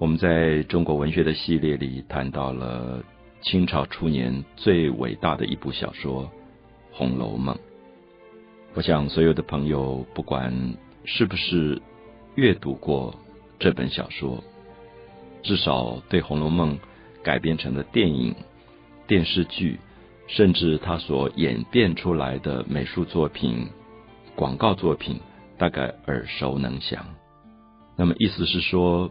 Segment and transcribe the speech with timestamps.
[0.00, 3.00] 我们在中国文学的系列里谈到了
[3.42, 6.24] 清朝初年最伟大的一部小说
[6.90, 7.54] 《红楼梦》。
[8.74, 10.52] 我想，所有的朋友不管
[11.04, 11.80] 是不是
[12.34, 13.14] 阅读过
[13.60, 14.42] 这本小说，
[15.44, 16.76] 至少对《红楼梦》
[17.22, 18.34] 改编成的电影、
[19.06, 19.78] 电视剧，
[20.26, 23.68] 甚至它所演变出来的美术作品、
[24.34, 25.20] 广告作品，
[25.56, 27.06] 大概耳熟能详。
[27.96, 29.08] 那么，意思是说。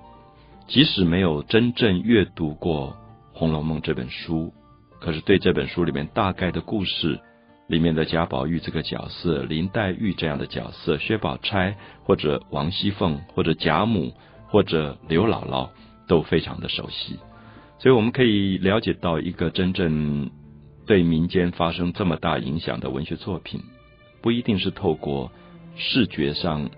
[0.68, 2.96] 即使没有真正阅读过
[3.38, 4.54] 《红楼梦》这本书，
[5.00, 7.20] 可是对这本书里面大概的故事，
[7.68, 14.14] 里面的贾宝玉这个角色、林黛玉这样的角色、薛宝钗或者王熙凤或者贾母
[14.48, 15.70] 或者刘姥姥
[16.08, 17.18] 都非常的熟悉，
[17.78, 20.32] 所以我们可以了解到一个真正
[20.88, 23.62] 对民间发生这么大影响的文学作品，
[24.22, 25.30] 不一定是透过
[25.76, 26.70] 视觉上。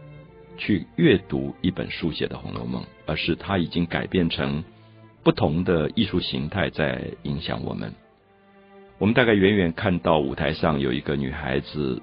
[0.58, 4.64] 去阅读一本书写的《红楼梦》，而是它已经改变成
[5.24, 7.94] 不同的艺术形态在影响我们。
[8.98, 12.02] 我们大概远远看到舞台上有一个女孩子，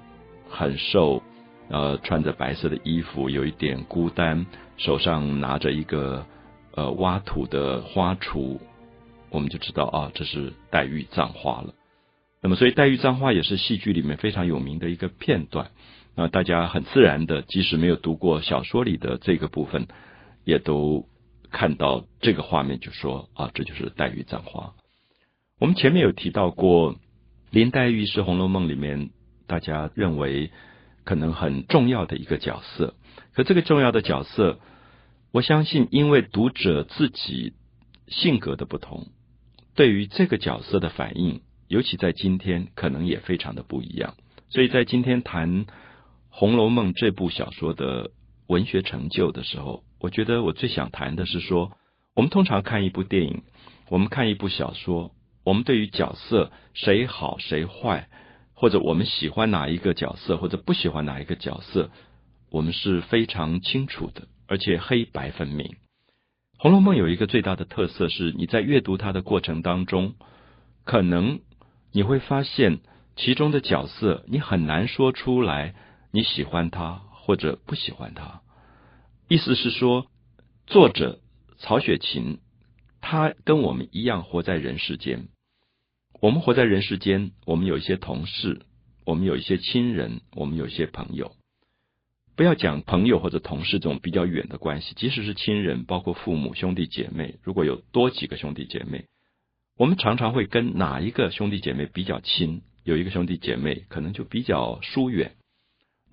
[0.49, 1.23] 很瘦，
[1.69, 4.45] 呃，穿着白色的衣服，有一点孤单，
[4.77, 6.25] 手上拿着一个
[6.75, 8.59] 呃挖土的花锄，
[9.31, 11.73] 我们就知道啊，这是黛玉葬花了。
[12.41, 15.71] 那么，所以黛玉葬花也是戏剧里面非常有名的一个片段。
[16.15, 19.87] 那大家很自然的，即使没有读过小说里的这个部分，
[20.45, 21.07] 也都
[21.49, 24.73] 看到这个画面，就说啊，这就是黛玉葬花。
[25.59, 26.97] 我们前面有提到过，
[27.49, 29.09] 林黛玉是《红楼梦》里面
[29.47, 30.51] 大家认为
[31.03, 32.93] 可能很重要的一个角色。
[33.33, 34.59] 可这个重要的角色，
[35.31, 37.53] 我相信，因为读者自己
[38.07, 39.07] 性格的不同，
[39.73, 44.13] 对于这个角色的反应，尤其在今天，可能也非常的不一样。
[44.49, 45.65] 所以在今天谈。
[46.35, 48.09] 《红楼梦》这部小说的
[48.47, 51.71] 文学成就的时候，我觉得我最想谈的是说，
[52.15, 53.43] 我们通常看一部电影，
[53.87, 55.11] 我们看一部小说，
[55.43, 58.09] 我们对于角色谁好谁坏，
[58.55, 61.91] 或者我们喜欢哪一个角色，或者不喜欢哪一个角色，
[62.49, 65.67] 我们是非常清楚的，而且黑白分明。
[66.57, 70.15] 《红楼梦》有一个最大的特色是，你在阅读它的过程当中，
[70.83, 71.41] 可能
[71.91, 72.79] 你会发现
[73.15, 75.75] 其中的角色，你很难说出来。
[76.15, 78.43] 你喜欢他或者不喜欢他，
[79.27, 80.05] 意思是说，
[80.67, 81.19] 作者
[81.57, 82.37] 曹雪芹
[83.01, 85.27] 他跟我们一样活在人世间。
[86.21, 88.61] 我们活在人世间，我们有一些同事，
[89.05, 91.35] 我们有一些亲人，我们有一些朋友。
[92.35, 99.05] 不要讲朋友或者同事这种比较远的关系，即使是亲人，包括父母、兄弟姐妹，如果有多几个兄弟姐妹，
[99.79, 102.61] 我们常常会跟哪一个兄弟姐妹比较亲？
[102.83, 105.37] 有一个兄弟姐妹可能就比较疏远。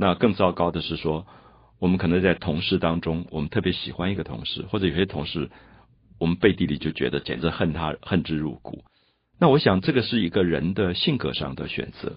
[0.01, 1.27] 那更糟糕的是说，
[1.79, 5.51] 我们可能在同事当中，我们特别喜欢一个同事，或者有些同事，
[6.19, 8.83] 我们背地里就觉得简直恨他，恨之入骨。
[9.39, 12.17] 那我想，这个是一个人的性格上的选择。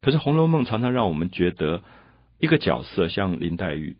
[0.00, 1.82] 可是《红楼梦》常常让我们觉得，
[2.38, 3.96] 一个角色像林黛玉，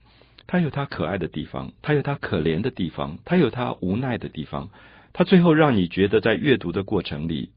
[0.47, 4.71] 她有她可爱的地方，她有她可怜的地方，她有她无奈的地方。
[5.13, 7.51] 她最后让你觉得，在阅读的过程里，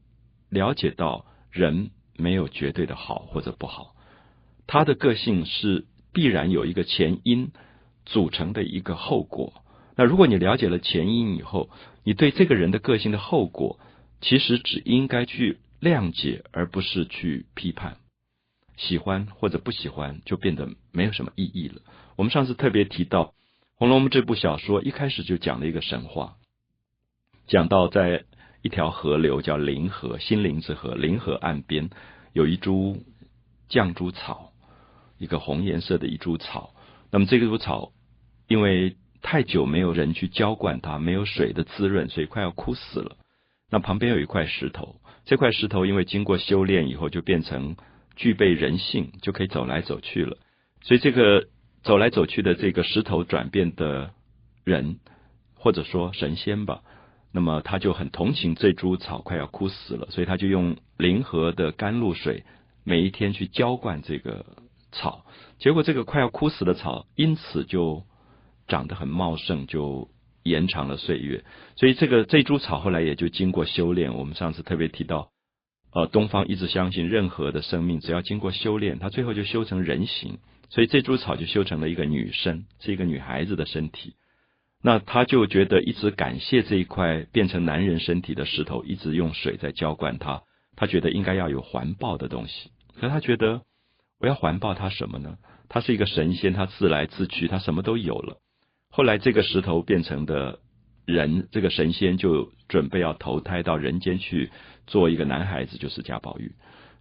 [0.48, 3.94] 了解到人没有绝对的好或者不好。
[4.68, 7.50] 他的个性是必然有一个前因
[8.04, 9.64] 组成的一个后果。
[9.96, 11.70] 那如果你了解了前因以后，
[12.04, 13.80] 你对这个人的个性的后果，
[14.20, 17.96] 其实只应该去谅解，而不是去批判。
[18.76, 21.80] 喜欢或者不喜欢，就变得没有什么意义了。
[22.16, 23.24] 我们上次特别提到
[23.74, 26.36] 《红楼梦》这部小说，一开始就讲了一个神话，
[27.46, 28.24] 讲到在
[28.60, 31.88] 一条河流叫灵河，心灵之河，灵河岸边
[32.34, 33.02] 有一株
[33.70, 34.47] 绛珠草。
[35.18, 36.74] 一个红颜色的一株草，
[37.10, 37.92] 那么这株草
[38.46, 43.16] 因为太久没有人去浇灌它，没有水的滋润，所以快要枯死了。
[43.70, 47.76] 那旁边有一块石头，这块石头因为经过修炼以后，就变成
[48.16, 50.38] 具备人性，就可以走来走去了。
[50.82, 51.48] 所以这个
[51.82, 54.12] 走来走去的这个石头转变的
[54.64, 55.00] 人，
[55.54, 56.82] 或者说神仙吧，
[57.32, 62.44] 那么他就很同情这株草快要枯死了，所以他就用灵河的甘露水，
[62.84, 64.46] 每一天去浇灌这个。
[64.92, 65.24] 草，
[65.58, 68.04] 结果这个快要枯死的草，因此就
[68.66, 70.08] 长得很茂盛，就
[70.42, 71.44] 延长了岁月。
[71.76, 74.14] 所以这个这株草后来也就经过修炼。
[74.14, 75.30] 我们上次特别提到，
[75.92, 80.38] 呃，东方一直相信任何的生命只要经过修炼，它最后就修成人形。
[80.70, 84.14] 所以这株草就修成了一个女生，是一个女孩子的身体。
[84.82, 90.42] 那他就觉得一直感谢这一块变成男人身体的石头，一直用水在浇灌它。
[90.76, 92.70] 他觉得应该要有环抱的东西，
[93.00, 93.62] 可他觉得。
[94.20, 95.36] 我要环抱他什么呢？
[95.68, 98.38] 他是一个神仙，他自来自去，他什么都有了。
[98.90, 100.60] 后来这个石头变成的
[101.04, 104.50] 人这个神仙就准备要投胎到人间去
[104.86, 106.52] 做一个男孩子，就是贾宝玉。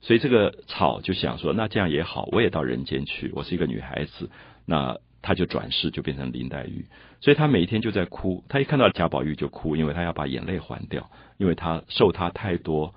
[0.02, 4.30] 所以这个草就想说，那这样也好，我也到人间去，我是一个女孩子。
[4.66, 6.86] 那他就转世，就变成林黛玉。
[7.19, 12.94] 所以他每一天就在哭，他一看到贾宝玉就哭，因为他要把眼泪还掉，因为他受他太多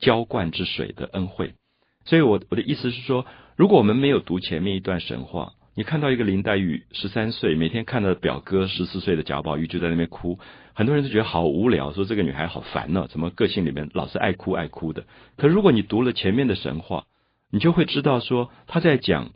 [0.00, 1.54] 浇灌之水的恩惠。
[2.04, 10.38] 所以我我的意思是说，如果我们没有读前面一段神话，你看到一个林黛玉十三岁，每天看到表哥十四岁的贾宝玉就在那边哭，
[10.72, 15.04] 很多人都觉得好无聊，说这个女孩好烦呢，怎么个性里面老是爱哭爱哭的？
[15.36, 17.06] 可如果你读了前面的神话，
[17.50, 19.30] 你就会知道说他在讲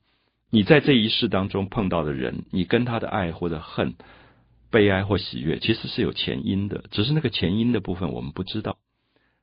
[0.51, 3.95] 你在这一世当中碰到的人，你跟他的爱或者恨、
[4.71, 8.77] 悲哀或喜悦，其实是有前因的，只是那个前因的部分我们不知道。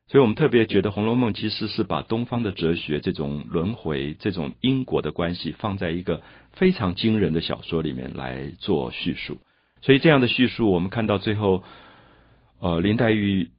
[0.08, 6.22] 所以我们特别觉得《红楼梦》其实是把东方的哲学这种轮回、这种因果的关系放在一个
[6.52, 9.40] 非常惊人的小说里面来做叙述。
[9.82, 11.64] 所以这样的叙述，我们看到最后，
[12.60, 13.50] 呃，林黛玉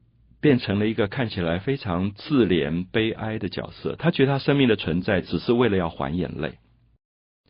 [0.40, 3.96] 变成了一个看起来非常自怜悲哀的角色。
[3.96, 6.58] 她觉得她生命的存在只是为了要还眼泪，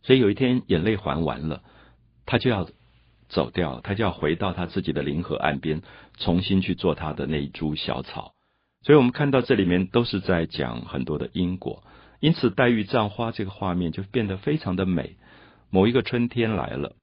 [0.02, 1.62] 所以有一天眼泪还完了，
[2.25, 2.66] 她就要
[3.28, 5.82] 走掉，她就要回到她自己的灵河岸边，
[6.16, 8.32] 重新去做她的那一株小草。
[8.86, 11.82] 所以我们看到这里面都是在讲很多的因果，
[12.20, 15.16] 因此黛玉葬花这个画面就变得非常的美。
[15.70, 16.94] 某一个春天来了，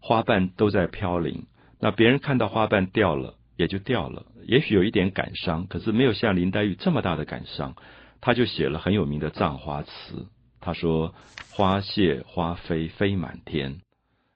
[0.00, 1.46] 花瓣都在飘零，
[1.78, 7.76] 那别人看到花瓣掉了也就掉了， 也许有一点感伤，可是没有像林黛玉这么大的感伤。
[8.20, 10.26] 他就写了很有名的葬花词，
[10.58, 11.14] 他说
[11.54, 13.80] ：“花谢花飞飞满天。”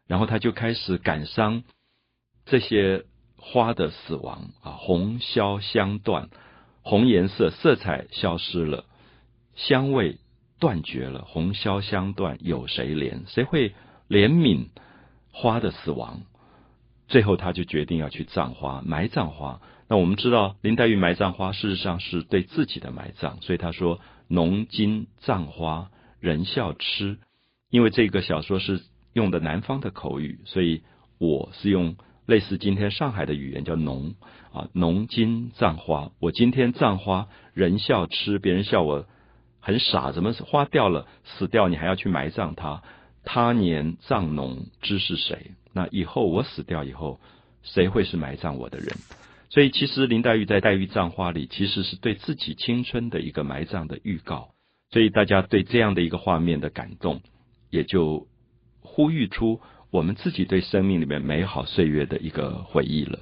[0.07, 1.65] 然后他就开始感伤
[2.47, 3.07] 这些
[3.37, 6.29] 花的死亡啊，红消香断。
[6.83, 8.85] 红颜色色彩消失了，
[9.55, 10.19] 香味
[10.59, 13.21] 断绝了，红消香断，有谁怜？
[13.29, 13.71] 谁会
[14.09, 14.67] 怜悯
[15.33, 16.23] 花的死亡？
[17.09, 19.61] 最后，他就决定要去葬花，埋葬花。
[19.89, 23.41] 那我们知道，林黛玉埋葬花，事实上是对自己的埋葬。
[23.43, 25.91] 所以他说：“浓金葬花，
[26.21, 27.19] 人笑痴。”
[27.71, 28.83] 因为这个小说是
[29.13, 30.83] 用的南方的口语，所以
[31.19, 31.97] 我是用。
[32.27, 34.15] 类似今天上海的语言叫“农”
[34.55, 36.13] 啊，“农金葬花”。
[36.21, 39.07] 我今天葬花，人笑痴，别人笑我
[39.61, 40.13] 很傻。
[40.13, 42.83] 怎么花掉了，死掉，你还要去埋葬它？
[43.25, 45.53] 他年葬农知是谁？
[45.73, 47.19] 那以后我死掉以后，
[47.63, 48.89] 谁会是埋葬我的人？
[49.51, 54.51] 所以，其实林黛玉在《黛玉葬花》里，其实是对自己青春的一个埋葬的预告。
[54.91, 57.21] 所以，大家对这样的一个画面的感动，
[57.71, 58.29] 也就
[58.81, 59.61] 呼吁出。
[59.93, 63.19] 我们自己对生命里面美好岁月的一个回忆了。